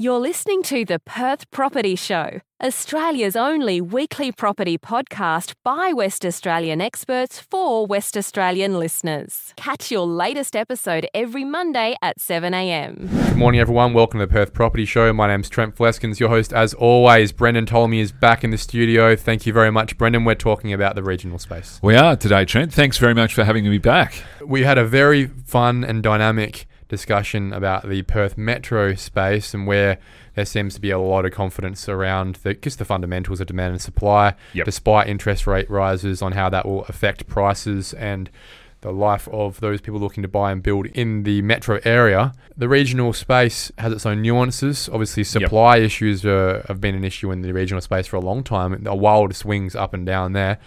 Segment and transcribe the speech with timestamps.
[0.00, 6.80] You're listening to the Perth Property Show, Australia's only weekly property podcast by West Australian
[6.80, 9.52] experts for West Australian listeners.
[9.56, 13.10] Catch your latest episode every Monday at 7am.
[13.10, 13.92] Good morning, everyone.
[13.92, 15.12] Welcome to the Perth Property Show.
[15.12, 17.32] My name's Trent Fleskens, your host as always.
[17.32, 19.16] Brendon Ptolomey is back in the studio.
[19.16, 20.24] Thank you very much, Brendon.
[20.24, 21.80] We're talking about the regional space.
[21.82, 22.72] We are today, Trent.
[22.72, 24.22] Thanks very much for having me back.
[24.46, 29.98] We had a very fun and dynamic discussion about the Perth metro space and where
[30.34, 33.72] there seems to be a lot of confidence around the just the fundamentals of demand
[33.72, 34.64] and supply, Yep.
[34.64, 38.30] despite interest rate rises on how that will affect prices and
[38.80, 42.32] the life of those people looking to buy and build in the metro area.
[42.56, 44.88] The regional space has its own nuances.
[44.88, 48.44] Obviously, supply issues uh, have been an issue in the regional space for a long
[48.44, 48.80] time.
[48.84, 50.58] The wild swings up and down there.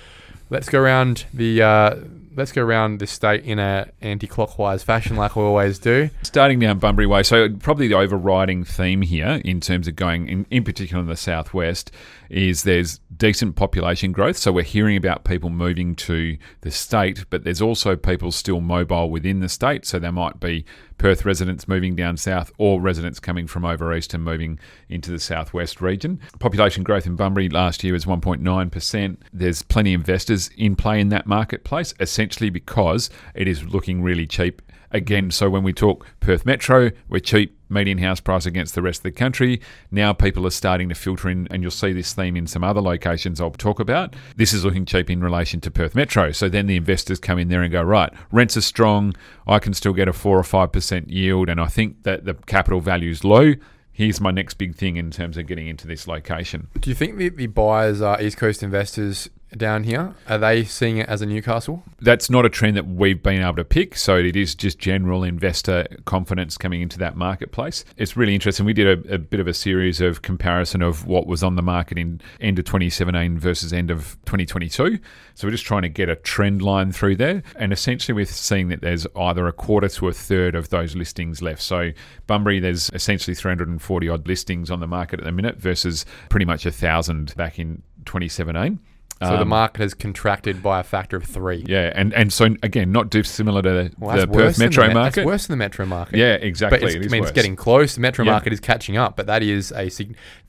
[0.49, 1.95] Let's go around the uh,
[2.35, 6.09] let's go around the state in a anti-clockwise fashion, like we always do.
[6.23, 10.45] Starting down Bunbury Way, so probably the overriding theme here, in terms of going, in,
[10.49, 11.91] in particular in the southwest,
[12.30, 14.38] is there's decent population growth.
[14.38, 19.10] So we're hearing about people moving to the state, but there's also people still mobile
[19.10, 19.85] within the state.
[19.85, 20.66] So there might be
[20.98, 25.20] Perth residents moving down south or residents coming from over east and moving into the
[25.20, 26.20] southwest region.
[26.40, 29.18] Population growth in Bunbury last year was 1.9%.
[29.34, 34.26] There's plenty of investors in play in that marketplace, essentially because it is looking really
[34.26, 34.62] cheap.
[34.93, 38.99] Again, so when we talk Perth Metro, we're cheap, median house price against the rest
[38.99, 39.62] of the country.
[39.90, 42.82] Now people are starting to filter in, and you'll see this theme in some other
[42.82, 44.18] locations I'll talk about.
[44.35, 46.34] This is looking cheap in relation to Perth Metro.
[46.34, 49.16] So then the investors come in there and go, right, rents are strong.
[49.48, 52.34] I can still get a four or five percent yield, and I think that the
[52.34, 53.54] capital value is low.
[53.93, 56.68] Here's my next big thing in terms of getting into this location.
[56.79, 60.16] Do you think the, the buyers are East Coast investors down here?
[60.27, 61.84] Are they seeing it as a Newcastle?
[62.02, 63.96] that's not a trend that we've been able to pick.
[63.96, 67.85] So it is just general investor confidence coming into that marketplace.
[67.96, 68.66] It's really interesting.
[68.66, 71.62] We did a, a bit of a series of comparison of what was on the
[71.62, 75.00] market in end of 2017 versus end of 2022.
[75.35, 77.44] So we're just trying to get a trend line through there.
[77.56, 81.41] And essentially, we're seeing that there's either a quarter to a third of those listings
[81.41, 81.61] left.
[81.61, 81.91] So
[82.25, 86.66] Bunbury, there's essentially 340 odd listings on the market at the minute versus pretty much
[86.66, 88.79] a thousand back in 2017.
[89.21, 91.63] So the Um, market has contracted by a factor of three.
[91.67, 95.15] yeah, and, and so again, not dissimilar to Well, the Perth Metro the, market.
[95.17, 96.17] That's worse than the metro market.
[96.17, 96.79] Yeah, exactly.
[96.79, 97.95] But it's, It I mean, it's getting close.
[97.95, 98.31] The metro Yeah.
[98.31, 99.89] market is catching up, but that is a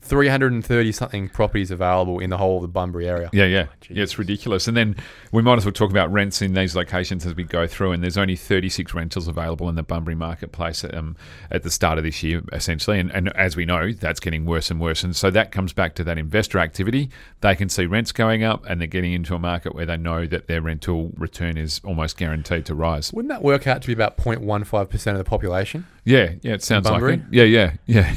[0.01, 3.29] 330 something properties available in the whole of the Bunbury area.
[3.31, 4.03] Yeah, yeah, yeah.
[4.03, 4.67] It's ridiculous.
[4.67, 4.95] And then
[5.31, 7.91] we might as well talk about rents in these locations as we go through.
[7.93, 11.15] And there's only 36 rentals available in the Bunbury marketplace um,
[11.51, 12.99] at the start of this year, essentially.
[12.99, 15.03] And, and as we know, that's getting worse and worse.
[15.03, 17.09] And so that comes back to that investor activity.
[17.41, 20.25] They can see rents going up, and they're getting into a market where they know
[20.25, 23.11] that their rental return is almost guaranteed to rise.
[23.13, 25.85] Wouldn't that work out to be about 0.15% of the population?
[26.05, 26.53] Yeah, yeah.
[26.53, 27.21] It sounds like it.
[27.31, 28.15] Yeah, yeah, yeah.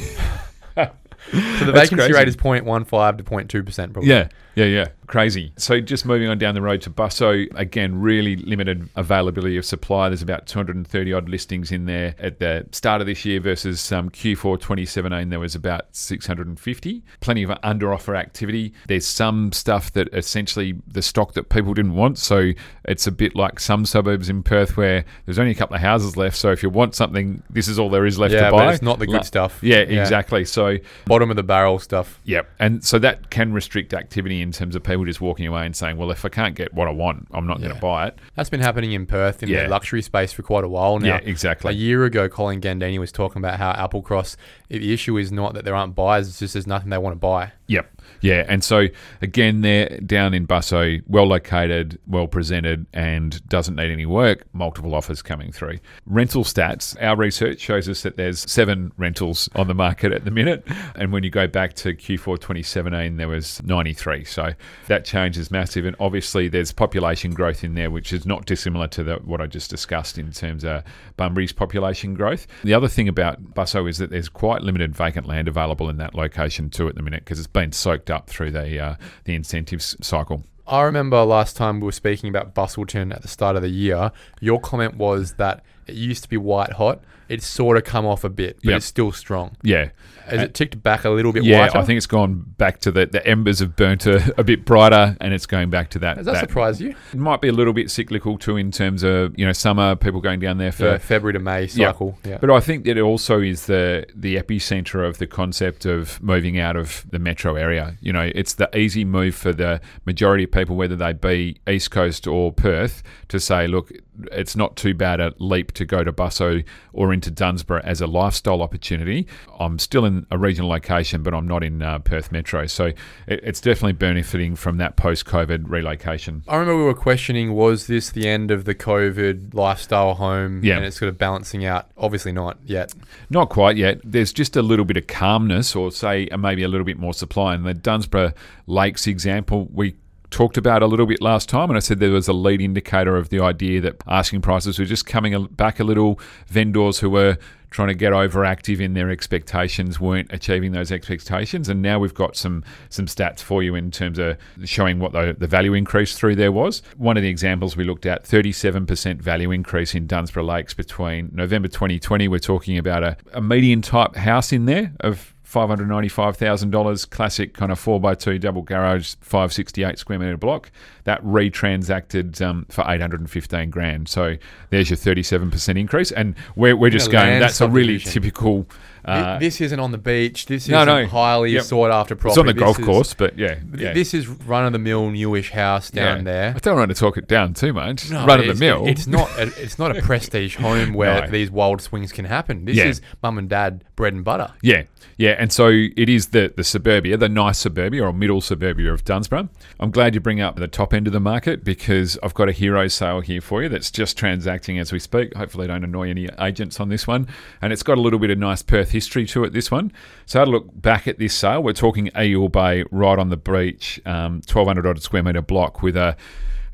[1.32, 2.12] So the That's vacancy crazy.
[2.12, 4.08] rate is 0.15 to 0.2% probably.
[4.08, 4.86] Yeah, yeah, yeah.
[5.06, 5.52] Crazy.
[5.56, 10.08] So just moving on down the road to Busso, again, really limited availability of supply.
[10.08, 14.10] There's about 230 odd listings in there at the start of this year versus um,
[14.10, 17.04] Q4 2017, there was about 650.
[17.20, 18.72] Plenty of under offer activity.
[18.88, 22.18] There's some stuff that essentially the stock that people didn't want.
[22.18, 22.50] So
[22.84, 26.16] it's a bit like some suburbs in Perth where there's only a couple of houses
[26.16, 26.36] left.
[26.36, 28.72] So if you want something, this is all there is left Yeah, to but buy.
[28.72, 29.58] it's not the good Like- stuff.
[29.62, 30.00] Yeah, Yeah.
[30.00, 30.44] exactly.
[30.44, 32.20] So Bottom of the barrel stuff.
[32.24, 32.48] Yep.
[32.58, 35.96] And so that can restrict activity in terms of people just walking away and saying,
[35.96, 38.18] well, if I can't get what I want, I'm not going to buy it.
[38.34, 39.64] That's been happening in Perth in Yeah.
[39.64, 41.06] the luxury space for quite a while now.
[41.08, 41.72] Yeah, exactly.
[41.72, 44.36] A year ago, Colin Gandini was talking about how Applecross,
[44.68, 47.18] the issue is not that there aren't buyers, it's just there's nothing they want to
[47.18, 47.52] buy.
[47.68, 48.00] Yep.
[48.20, 48.44] Yeah.
[48.48, 48.86] And so,
[49.20, 54.44] again, they're down in Busso, well located, well presented, and doesn't need any work.
[54.52, 55.78] Multiple offers coming through.
[56.06, 60.30] Rental stats our research shows us that there's seven rentals on the market at the
[60.30, 60.66] minute.
[60.94, 64.24] And when you go back to Q4 2017, there was 93.
[64.36, 64.52] So
[64.88, 65.86] that change is massive.
[65.86, 69.46] And obviously, there's population growth in there, which is not dissimilar to the, what I
[69.46, 70.84] just discussed in terms of
[71.16, 72.46] Bunbury's population growth.
[72.62, 76.14] The other thing about Busso is that there's quite limited vacant land available in that
[76.14, 79.96] location too at the minute because it's been soaked up through the uh, the incentives
[80.02, 80.44] cycle.
[80.66, 84.12] I remember last time we were speaking about Busselton at the start of the year.
[84.40, 87.02] Your comment was that it used to be white hot.
[87.28, 88.76] It's sort of come off a bit, but Yep.
[88.78, 89.56] it's still strong.
[89.62, 89.90] Yeah.
[90.26, 91.78] Has it ticked back a little bit Yeah, whiter?
[91.78, 95.16] I think it's gone back to the the embers have burnt a, a bit brighter,
[95.20, 96.16] and it's going back to that.
[96.16, 96.96] Does that, surprise you?
[97.12, 100.20] It might be a little bit cyclical too, in terms of you know summer people
[100.20, 101.92] going down there for The February to May Yeah.
[101.92, 102.18] cycle.
[102.24, 102.38] Yeah.
[102.40, 106.58] But I think that it also is the the epicenter of the concept of moving
[106.58, 107.96] out of the metro area.
[108.00, 111.92] You know, it's the easy move for the majority of people, whether they be East
[111.92, 113.92] Coast or Perth, to say, look,
[114.32, 118.06] it's not too bad a leap to go to Busso or into Dunsborough as a
[118.06, 119.26] lifestyle opportunity.
[119.58, 122.66] I'm still in a regional location, but I'm not in uh, Perth Metro.
[122.66, 122.96] So it,
[123.26, 126.44] it's definitely benefiting from that post COVID relocation.
[126.46, 130.62] I remember we were questioning was this the end of the COVID lifestyle home?
[130.62, 130.76] Yeah.
[130.76, 131.90] And it's sort of balancing out.
[131.96, 132.92] Obviously not yet.
[133.30, 134.00] Not quite yet.
[134.04, 137.54] There's just a little bit of calmness, or say maybe a little bit more supply.
[137.54, 138.32] And the Dunsborough
[138.66, 139.96] Lakes example, we
[140.30, 143.16] talked about a little bit last time, and I said there was a lead indicator
[143.16, 146.20] of the idea that asking prices were just coming back a little.
[146.48, 147.38] Vendors who were
[147.70, 152.36] trying to get overactive in their expectations weren't achieving those expectations, and now we've got
[152.36, 156.36] some some stats for you in terms of showing what the, the value increase through
[156.36, 156.82] there was.
[156.96, 161.68] One of the examples we looked at, 37% value increase in Dunsborough Lakes between November
[161.68, 162.28] 2020.
[162.28, 167.82] We're talking about a, a median type house in there of $595,000 classic kind of
[167.82, 170.70] 4x2 double garage 568 square metre block
[171.06, 174.36] that retransacted um, for 815 grand so
[174.70, 178.66] there's your 37% increase and we're, we're just going that's a really typical
[179.06, 180.46] uh, this isn't on the beach.
[180.46, 181.06] This is no, no.
[181.06, 181.62] highly yep.
[181.62, 182.32] sought after property.
[182.32, 184.80] It's on the this golf is, course, but yeah, yeah, This is run of the
[184.80, 186.24] mill newish house down yeah.
[186.24, 186.54] there.
[186.56, 188.10] I don't want to talk it down too much.
[188.10, 188.86] No, run of the mill.
[188.88, 189.30] It's not.
[189.38, 192.64] A, it's not a prestige home where these wild swings can happen.
[192.64, 192.86] This yeah.
[192.86, 194.52] is mum and dad bread and butter.
[194.60, 194.82] Yeah,
[195.16, 199.04] yeah, and so it is the the suburbia, the nice suburbia or middle suburbia of
[199.04, 199.48] Dunsborough.
[199.78, 202.52] I'm glad you bring up the top end of the market because I've got a
[202.52, 205.34] hero sale here for you that's just transacting as we speak.
[205.34, 207.28] Hopefully, I don't annoy any agents on this one,
[207.62, 209.52] and it's got a little bit of nice Perth history to it.
[209.52, 209.92] This one.
[210.24, 211.62] So I had a look back at this sale.
[211.62, 215.96] We're talking Eagle Bay, right on the beach, um, 1,200 odd square metre block with
[215.96, 216.16] a,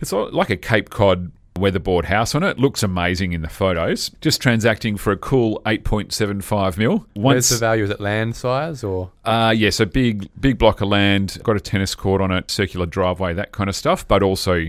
[0.00, 2.58] it's like a Cape Cod weatherboard house on it.
[2.58, 4.10] Looks amazing in the photos.
[4.20, 6.90] Just transacting for a cool 8.75 mil.
[6.92, 7.84] Once, Where's the value?
[7.84, 9.10] Is it land size or?
[9.24, 12.86] Uh, yeah, so big, big block of land, got a tennis court on it, circular
[12.86, 14.66] driveway, that kind of stuff, but also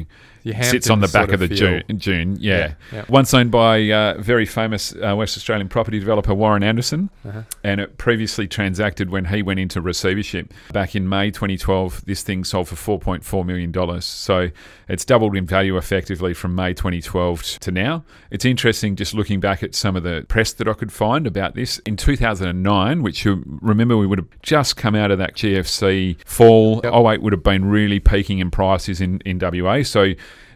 [0.62, 2.38] sits on the back of, of the June, June.
[2.40, 2.54] Yeah.
[2.54, 3.06] Yeah, yeah.
[3.10, 7.44] Once owned by uh, very famous uh, West Australian property developer Warren Anderson, uh-huh.
[7.64, 12.06] and it previously transacted when he went into receivership back in May 2012.
[12.06, 14.50] This thing sold for 4.4 million dollars, so
[14.90, 18.04] it's doubled in value effectively from May 2012 to now.
[18.30, 21.56] It's interesting just looking back at some of the press that I could find about
[21.56, 26.18] this in 2009, which you remember we would have just come out of that GFC
[26.26, 26.82] fall.
[26.84, 26.94] Yep.
[26.94, 30.14] 08 would have been really peaking in prices in in WA, so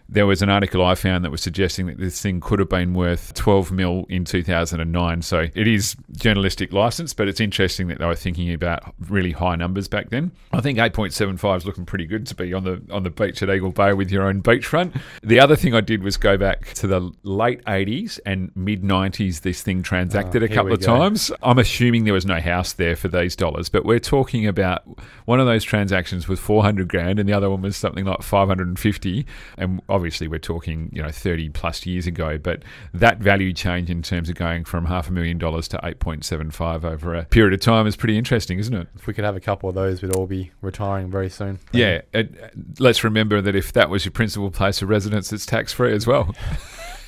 [0.09, 2.93] there was an article I found that was suggesting that this thing could have been
[2.93, 5.21] worth 12 mil in 2009.
[5.21, 9.55] So it is journalistic license, but it's interesting that they were thinking about really high
[9.55, 10.31] numbers back then.
[10.53, 13.49] I think 8.75 is looking pretty good to be on the on the beach at
[13.49, 14.99] Eagle Bay with your own beachfront.
[15.23, 19.41] The other thing I did was go back to the late 80s and mid 90s.
[19.41, 20.85] This thing transacted oh, a couple of go.
[20.85, 21.31] times.
[21.43, 24.83] I'm assuming there was no house there for these dollars, but we're talking about
[25.25, 29.25] one of those transactions was 400 grand and the other one was something like 550
[29.57, 32.63] and obviously we're talking you know 30 plus years ago, but
[32.93, 37.15] that value change in terms of going from half a million dollars to 8.75 over
[37.15, 38.87] a period of time is pretty interesting, isn't it?
[38.95, 41.59] If we could have a couple of those, we'd all be retiring very soon.
[41.73, 42.47] Yeah, it, uh,
[42.79, 46.05] let's remember that if that was your principal place of residence, it's tax free as
[46.05, 46.35] well.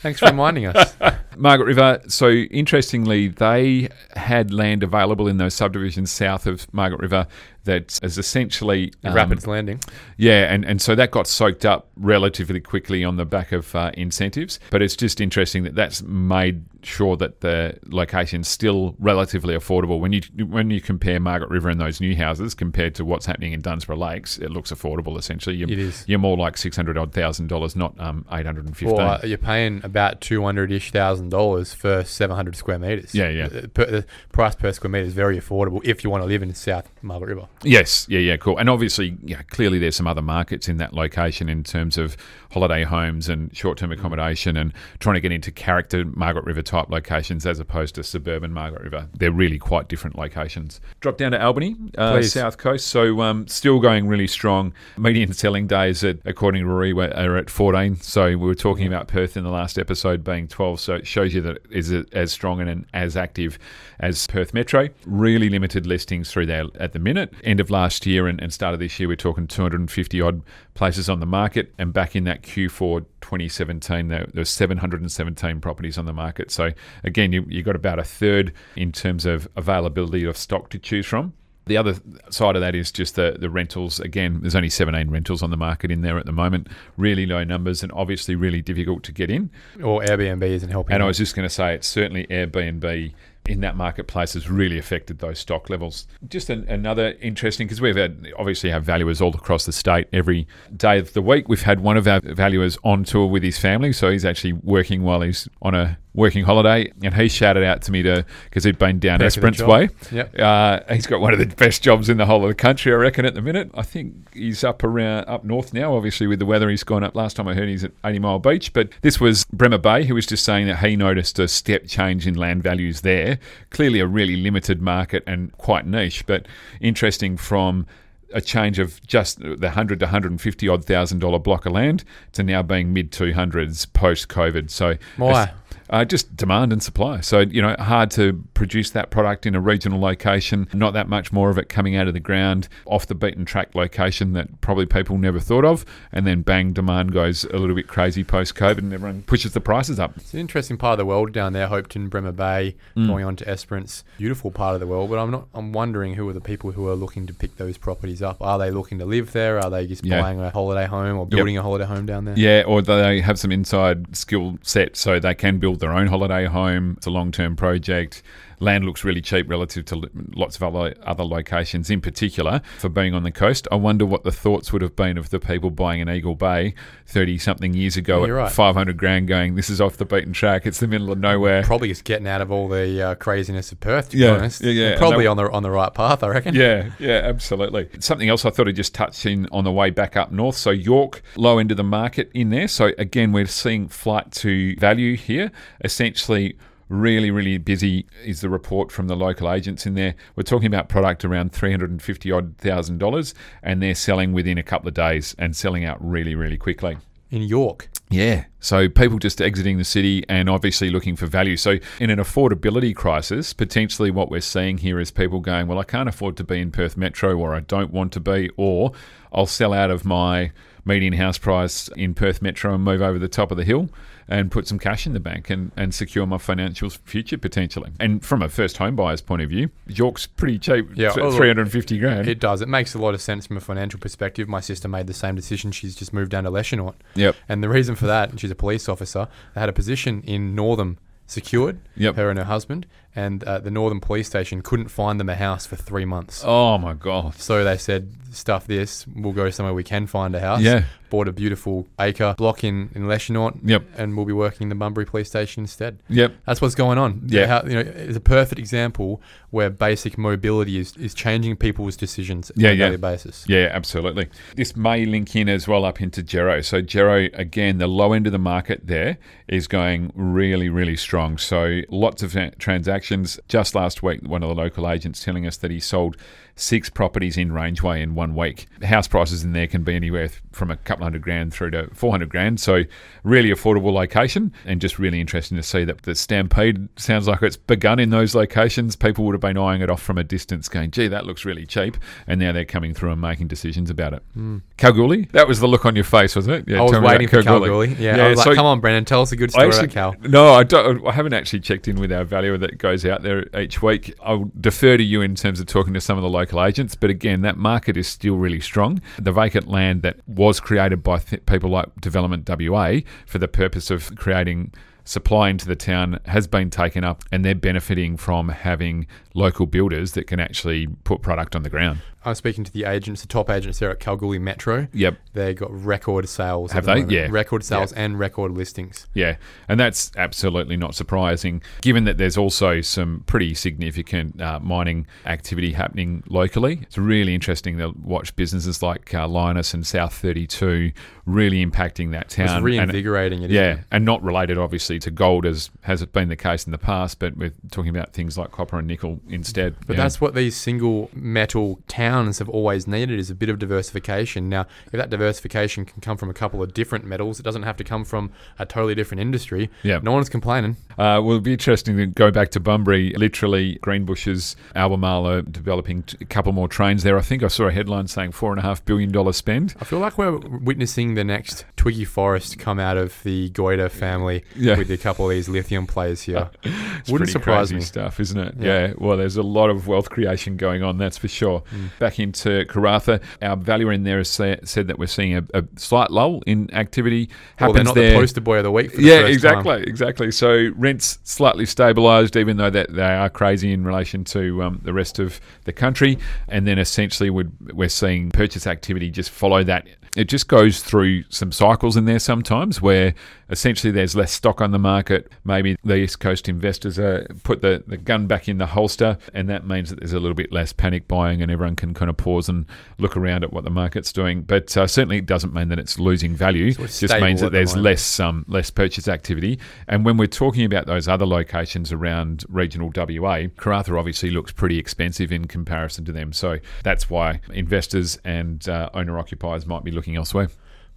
[0.02, 0.96] Thanks for reminding us.
[1.38, 2.02] Margaret River.
[2.08, 7.28] So, interestingly, they had land available in those subdivisions south of Margaret River
[7.70, 9.80] that is essentially um, Rapids Landing.
[10.18, 13.92] Yeah, and, and so that got soaked up relatively quickly on the back of uh,
[13.94, 14.60] incentives.
[14.70, 20.00] But it's just interesting that that's made sure that the location's still relatively affordable.
[20.00, 23.54] When you when you compare Margaret River and those new houses compared to what's happening
[23.54, 25.18] in Dunsborough Lakes, it looks affordable.
[25.18, 26.04] Essentially, you're, it is.
[26.08, 28.98] You're more like six hundred odd thousand dollars, not um, eight hundred and fifteen.
[28.98, 33.14] Well, uh, you're paying about two hundred ish thousand dollars for seven hundred square meters.
[33.14, 33.48] Yeah, yeah.
[33.48, 36.54] The, the price per square meter is very affordable if you want to live in
[36.54, 37.48] South Margaret River.
[37.64, 38.58] Yes, yeah, yeah, cool.
[38.58, 42.16] And obviously, yeah, clearly there's some other markets in that location in terms of
[42.52, 43.94] holiday homes and short-term mm.
[43.94, 48.52] accommodation and trying to get into character Margaret River type locations as opposed to suburban
[48.54, 49.08] Margaret River.
[49.14, 50.82] They're really quite different locations.
[51.00, 52.88] Drop down to Albany, uh, south coast.
[52.88, 54.74] So um, still going really strong.
[54.98, 57.98] Median selling days, at, according to Rory, are at 14.
[57.98, 60.80] So we were talking about Perth in the last episode being 12.
[60.80, 63.60] So it shows you that it is as strong and as active
[64.00, 64.90] as Perth Metro.
[65.06, 67.34] Really limited listings through there at the minute.
[67.50, 70.44] End of last year and, and start of this year, we're talking 250 odd
[70.76, 71.74] places on the market.
[71.80, 76.52] And back in that Q4 2017, there, there were 717 properties on the market.
[76.52, 76.70] So
[77.04, 81.08] again, you, you got about a third in terms of availability of stock to choose
[81.08, 81.34] from.
[81.66, 81.96] The other
[82.30, 84.00] side of that is just the, the rentals.
[84.00, 86.68] Again, there's only 17 rentals on the market in there at the moment.
[86.98, 89.50] Really low numbers and obviously really difficult to get in.
[89.84, 90.94] Or Airbnb isn't helping.
[90.94, 93.14] And I was just going to say, it's certainly Airbnb
[93.46, 96.08] in that marketplace has really affected those stock levels.
[96.28, 100.48] Just an, another interesting because we've had obviously have valuers all across the state every
[100.76, 101.50] day of the week.
[101.50, 105.04] We've had one of our valuers on tour with his family, so he's actually working
[105.04, 108.78] while he's on a working holiday, and he shouted out to me to because he'd
[108.78, 109.62] been down the Esperance.
[109.62, 109.90] Way.
[110.12, 110.40] Yep.
[110.40, 112.96] Uh, he's got one of the best jobs in the whole of the country, I
[112.96, 113.72] reckon, at the minute.
[113.74, 115.96] I think he's up around up north now.
[115.96, 117.16] Obviously, with the weather, he's gone up.
[117.16, 118.74] Last time I heard, he's at 80 Mile Beach.
[118.74, 122.28] But this was Bremer Bay, who was just saying that he noticed a step change
[122.28, 123.40] in land values there.
[123.72, 126.48] Clearly, a really limited market and quite niche, but
[126.82, 127.88] interesting from
[128.34, 132.44] a change of just the 100 to 150 odd thousand dollar block of land to
[132.44, 134.70] now being mid 200s post COVID.
[134.70, 135.52] So Why?
[135.90, 137.20] Uh, just demand and supply.
[137.20, 141.32] So, you know, hard to produce that product in a regional location, not that much
[141.32, 144.86] more of it coming out of the ground off the beaten track location that probably
[144.86, 145.86] people never thought of.
[146.12, 149.62] And then bang, demand goes a little bit crazy post COVID and everyone pushes the
[149.62, 150.14] prices up.
[150.18, 153.08] It's an interesting part of the world down there, Hopetoun, Bremer Bay, Mm.
[153.08, 154.04] going on to Esperance.
[154.18, 155.48] Beautiful part of the world, but I'm not.
[155.54, 158.38] I'm wondering who are the people who are looking to pick those properties up.
[158.42, 159.60] Are they looking to live there?
[159.60, 160.22] Are they just Yeah.
[160.22, 162.36] buying a holiday home or building a holiday home down there?
[162.38, 166.46] Yeah, or they have some inside skill set so they can build their own holiday
[166.46, 166.96] home.
[166.98, 168.22] It's a long term project.
[168.60, 173.14] Land looks really cheap relative to lots of other, other locations, in particular for being
[173.14, 173.68] on the coast.
[173.72, 176.74] I wonder what the thoughts would have been of the people buying an Eagle Bay
[177.08, 178.52] 30 something years ago Yeah, at right.
[178.52, 181.64] 500 grand going, this is off the beaten track, it's the middle of nowhere.
[181.64, 184.10] Probably just getting out of all the uh, craziness of Perth.
[184.10, 186.56] To Yeah, be honest, yeah, yeah, Probably on the on the right path, I reckon.
[186.56, 187.90] Yeah, yeah, absolutely.
[188.00, 190.58] Something else I thought I'd just touch in on the way back up north.
[190.58, 192.68] So York, low end of the market in there.
[192.68, 195.52] So again, we're seeing flight to value here.
[195.84, 196.58] Essentially,
[196.90, 200.16] really, really busy is the report from the local agents in there.
[200.36, 204.34] We're talking about product around three hundred and fifty odd thousand dollars, and they're selling
[204.34, 206.98] within a couple of days and selling out really, really quickly.
[207.32, 208.46] In York, Yeah.
[208.60, 211.58] So people just exiting the city and obviously looking for value.
[211.58, 215.84] So in an affordability crisis, potentially what we're seeing here is people going, well, I
[215.84, 218.94] can't afford to be in Perth Metro or I don't want to be, or
[219.32, 220.52] I'll sell out of my
[220.86, 223.90] median house price in Perth Metro and move over the top of the hill
[224.28, 227.92] and put some cash in the bank and, and secure my financial future potentially.
[228.00, 230.88] And from a first home buyer's point of view, York's pretty cheap.
[230.96, 232.28] Yeah, th- oh, 350 grand.
[232.28, 232.62] it does.
[232.62, 234.48] It makes a lot of sense from a financial perspective.
[234.48, 235.72] My sister made the same decision.
[235.72, 236.94] She's just moved down to Leschenault.
[237.16, 237.36] yep.
[237.48, 240.54] And the reason for that, and she's a police officer, they had a position in
[240.56, 242.16] Northam secured, Yep.
[242.16, 242.86] her and her husband,
[243.16, 246.44] and uh, the Northam police station couldn't find them a house for three months.
[246.46, 247.36] Oh my God.
[247.36, 250.62] So they said, stuff this, we'll go somewhere we can find a house.
[250.62, 250.84] Yeah.
[251.10, 253.84] Bought a beautiful acre block in, in Leschenault, Yep.
[253.98, 255.98] and we'll be working in the Bunbury police station instead.
[256.10, 256.34] Yep.
[256.46, 257.24] That's what's going on.
[257.26, 257.48] Yeah.
[257.48, 262.52] How, you know, it's a perfect example where basic mobility is, is changing people's decisions
[262.56, 262.86] Yeah, on a yeah.
[262.86, 263.44] daily basis.
[263.48, 264.28] Yeah, absolutely.
[264.56, 266.62] This may link in as well up into Gero.
[266.62, 271.40] So Gero, again, the low end of the market there is going really, really strong.
[271.40, 272.52] So lots of tra-
[273.00, 273.40] transactions.
[273.48, 276.18] Just last week, one of the local agents telling us that he sold
[276.60, 278.68] six properties in Rangeway in one week.
[278.84, 282.30] House prices in there can be anywhere from a couple hundred grand through to 400
[282.30, 282.60] grand.
[282.60, 282.84] So
[283.24, 287.56] really affordable location and just really interesting to see that the Stampede sounds like it's
[287.56, 288.96] begun in those locations.
[288.96, 291.66] People would have been eyeing it off from a distance going, gee, that looks really
[291.66, 291.98] cheap.
[292.28, 294.24] And now they're coming through and making decisions about it.
[294.34, 294.58] Hmm.
[294.78, 295.30] Kalgoorlie?
[295.32, 296.72] That was the look on your face, wasn't it?
[296.72, 296.80] Yeah.
[296.80, 297.96] I was waiting for Kalgoorlie.
[298.00, 300.30] Yeah, I was like, come on, Brendon, tell us a good story actually- about Kal.
[300.30, 301.06] No, I don't.
[301.08, 304.14] I haven't actually checked in with our valuer that goes out there each week.
[304.22, 307.10] I'll defer to you in terms of talking to some of the local agents, but
[307.10, 309.02] again, that market is still really strong.
[309.20, 313.92] The vacant land that was created by th- people like Development WA for the purpose
[313.92, 319.08] of creating supply into the town has been taken up, and they're benefiting from having
[319.34, 322.00] local builders that can actually put product on the ground.
[322.26, 324.88] I was speaking to the agents, the top agents there at Kalgoorlie Metro.
[324.92, 325.18] Yep.
[325.34, 326.74] They got record sales.
[326.74, 327.00] Have the they?
[327.02, 327.12] moment.
[327.12, 327.28] Yeah.
[327.32, 329.08] Record sales and record listings.
[329.14, 329.38] Yeah,
[329.70, 335.72] and that's absolutely not surprising, given that there's also some pretty significant uh, mining activity
[335.72, 336.80] happening locally.
[336.82, 340.92] It's really interesting to watch businesses like uh, Lynas and South 32
[341.26, 342.58] really impacting that It's town.
[342.58, 343.52] and- reinvigorating it.
[343.52, 343.80] yeah, it?
[343.92, 347.36] and not related obviously to gold as has been the case in the past, but
[347.38, 349.76] we're talking about things like copper and nickel instead.
[349.88, 350.04] But Yeah.
[350.04, 354.50] that's what these single metal towns have always needed is a bit of diversification.
[354.50, 357.78] Now, if that diversification can come from a couple of different metals, it doesn't have
[357.78, 359.70] to come from a totally different industry.
[359.84, 360.00] Yeah.
[360.04, 360.76] No one's complaining.
[360.92, 363.14] Uh, well, it'll be interesting to go back to Bunbury.
[363.16, 367.18] Literally, Greenbushes, Albemarle are developing a couple more trains there.
[367.18, 369.76] I think I saw a headline saying four and a half billion dollar spend.
[369.80, 374.44] I feel like we're witnessing the next Twiggy Forrest come out of the Goiter family
[374.56, 374.76] Yeah.
[374.80, 376.50] With a couple of these lithium players here.
[377.00, 377.82] It's Wouldn't pretty surprise crazy me.
[377.82, 378.56] stuff, isn't it?
[378.60, 378.88] Yeah.
[378.88, 378.94] Yeah.
[378.98, 381.64] Well, there's a lot of wealth creation going on, that's for sure.
[381.98, 385.64] Back into Karratha, our valuer in there has sa- said that we're seeing a, a
[385.78, 387.30] slight lull in activity.
[387.58, 388.12] Well, they're not there.
[388.12, 389.84] the poster boy of the week for the yeah, first exactly, time.
[389.84, 390.32] exactly.
[390.32, 394.92] So rents slightly stabilised, even though that they are crazy in relation to um, the
[394.92, 396.18] rest of the country.
[396.50, 401.54] And then essentially, we're seeing purchase activity just follow that It just goes through some
[401.54, 403.14] cycles in there sometimes where
[403.50, 405.32] essentially there's less stock on the market.
[405.44, 409.50] Maybe the East Coast investors uh, put the, the gun back in the holster, and
[409.50, 412.18] that means that there's a little bit less panic buying and everyone can kind of
[412.18, 412.66] pause and
[412.98, 414.42] look around at what the market's doing.
[414.42, 416.72] But uh, certainly it doesn't mean that it's losing value.
[416.74, 419.60] So it just means that there's the less um, less purchase activity.
[419.88, 424.78] And when we're talking about those other locations around regional WA, Karratha obviously looks pretty
[424.78, 426.34] expensive in comparison to them.
[426.34, 430.50] So that's why investors and uh, owner occupiers might be looking elsewhere.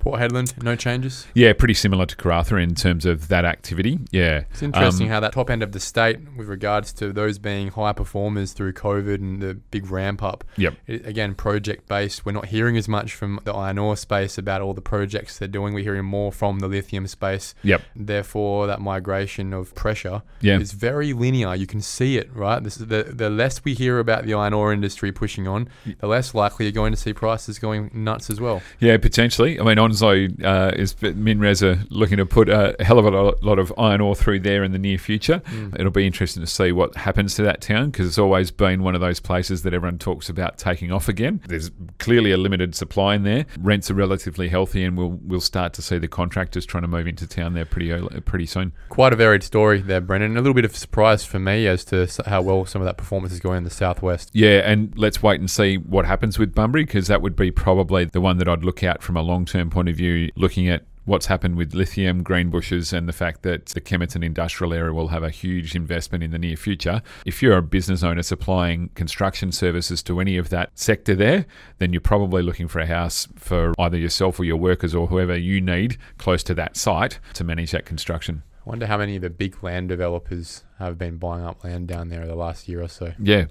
[0.03, 1.29] Port Hedland, no changes.
[1.33, 4.01] Yeah, pretty similar to Karratha in terms of that activity.
[4.11, 7.39] Yeah, it's interesting um, how that top end of the state, with regards to those
[7.39, 10.43] being high performers through COVID and the big ramp up.
[10.57, 10.75] Yep.
[10.89, 12.27] It, again, project based.
[12.27, 15.47] We're not hearing as much from the iron ore space about all the projects they're
[15.47, 15.73] doing.
[15.73, 17.55] We're hearing more from the lithium space.
[17.63, 17.83] Yep.
[17.95, 20.59] Therefore, that migration of pressure yeah.
[20.59, 21.55] is very linear.
[21.55, 22.61] You can see it, right?
[22.61, 25.69] This is the the less we hear about the iron ore industry pushing on,
[26.01, 28.63] the less likely you're going to see prices going nuts as well.
[28.81, 29.61] Yeah, potentially.
[29.61, 33.59] I mean, Onslow uh, is MinRes are looking to put a hell of a lot
[33.59, 35.43] of iron ore through there in the near future.
[35.47, 35.79] Mm.
[35.79, 38.95] It'll be interesting to see what happens to that town because it's always been one
[38.95, 41.43] of those places that everyone talks about taking off again.
[41.47, 43.45] There's clearly a limited supply in there.
[43.59, 47.07] Rents are relatively healthy, and we'll we'll start to see the contractors trying to move
[47.07, 48.73] into town there pretty early, pretty soon.
[48.89, 50.37] Quite a varied story there, Brendon.
[50.37, 53.35] A little bit of surprise for me as to how well some of that performance
[53.35, 54.31] is going in the southwest.
[54.33, 58.07] Yeah, and let's wait and see what happens with Bunbury because that would be probably
[58.07, 60.85] the one that I'd look at from a long term point of view looking at
[61.05, 65.23] what's happened with lithium, Greenbushes, and the fact that the Kemerton industrial area will have
[65.23, 67.03] a huge investment in the near future.
[67.27, 71.47] If you're a business owner supplying construction services to any of that sector there,
[71.79, 75.37] then you're probably looking for a house for either yourself or your workers or whoever
[75.37, 78.43] you need close to that site to manage that construction.
[78.65, 82.11] I wonder how many of the big land developers have been buying up land down
[82.11, 83.13] there the last year or so.
[83.19, 83.47] Yeah.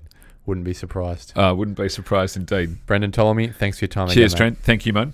[0.45, 1.37] Wouldn't be surprised.
[1.37, 2.85] Uh, wouldn't be surprised indeed.
[2.85, 4.07] Brendon Ptolomey, thanks for your time.
[4.07, 4.57] Cheers, again, Trent.
[4.59, 5.13] Thank you, man.